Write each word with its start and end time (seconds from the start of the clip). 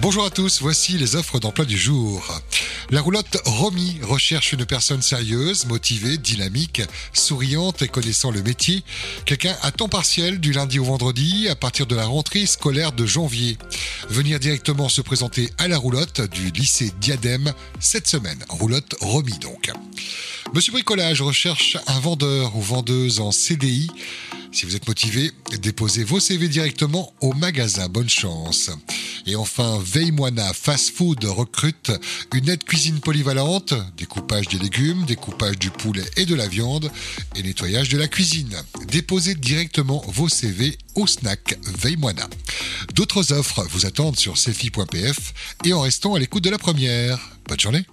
Bonjour 0.00 0.24
à 0.24 0.30
tous, 0.30 0.60
voici 0.60 0.92
les 0.92 1.16
offres 1.16 1.40
d'emploi 1.40 1.64
du 1.64 1.76
jour. 1.76 2.40
La 2.90 3.00
roulotte 3.00 3.36
Romy 3.44 3.98
recherche 4.02 4.52
une 4.52 4.64
personne 4.64 5.02
sérieuse, 5.02 5.66
motivée, 5.66 6.18
dynamique, 6.18 6.82
souriante 7.12 7.82
et 7.82 7.88
connaissant 7.88 8.30
le 8.30 8.40
métier. 8.42 8.84
Quelqu'un 9.24 9.56
à 9.60 9.72
temps 9.72 9.88
partiel 9.88 10.38
du 10.38 10.52
lundi 10.52 10.78
au 10.78 10.84
vendredi 10.84 11.48
à 11.48 11.56
partir 11.56 11.86
de 11.86 11.96
la 11.96 12.06
rentrée 12.06 12.46
scolaire 12.46 12.92
de 12.92 13.06
janvier. 13.06 13.58
Venir 14.08 14.38
directement 14.38 14.88
se 14.88 15.00
présenter 15.00 15.50
à 15.58 15.66
la 15.66 15.78
roulotte 15.78 16.20
du 16.30 16.50
lycée 16.50 16.92
Diadème 17.00 17.52
cette 17.80 18.06
semaine. 18.06 18.38
Roulotte 18.48 18.94
Romy 19.00 19.36
donc. 19.40 19.72
Monsieur 20.54 20.72
Bricolage 20.72 21.22
recherche 21.22 21.76
un 21.88 21.98
vendeur 21.98 22.56
ou 22.56 22.62
vendeuse 22.62 23.18
en 23.18 23.32
CDI. 23.32 23.90
Si 24.52 24.64
vous 24.64 24.76
êtes 24.76 24.86
motivé, 24.86 25.32
déposez 25.60 26.04
vos 26.04 26.20
CV 26.20 26.46
directement 26.46 27.12
au 27.20 27.32
magasin. 27.34 27.88
Bonne 27.88 28.08
chance. 28.08 28.70
Et 29.28 29.36
enfin, 29.36 29.78
Veimoana 29.84 30.54
Fast 30.54 30.96
Food 30.96 31.22
recrute 31.26 31.92
une 32.32 32.48
aide 32.48 32.64
cuisine 32.64 32.98
polyvalente, 32.98 33.74
découpage 33.98 34.48
des 34.48 34.58
légumes, 34.58 35.04
découpage 35.04 35.58
du 35.58 35.70
poulet 35.70 36.04
et 36.16 36.24
de 36.24 36.34
la 36.34 36.48
viande 36.48 36.90
et 37.36 37.42
nettoyage 37.42 37.90
de 37.90 37.98
la 37.98 38.08
cuisine. 38.08 38.56
Déposez 38.86 39.34
directement 39.34 40.02
vos 40.08 40.30
CV 40.30 40.78
au 40.94 41.06
snack 41.06 41.58
Veimoana. 41.62 42.26
D'autres 42.94 43.34
offres 43.34 43.66
vous 43.70 43.84
attendent 43.84 44.18
sur 44.18 44.38
selfie.pf 44.38 45.34
et 45.66 45.74
en 45.74 45.82
restant 45.82 46.14
à 46.14 46.18
l'écoute 46.18 46.44
de 46.44 46.50
la 46.50 46.58
première. 46.58 47.18
Bonne 47.46 47.60
journée 47.60 47.84